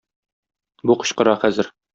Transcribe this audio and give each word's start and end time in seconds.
Бу 0.89 0.97
кычкыра 1.05 1.39
хәзер 1.45 1.75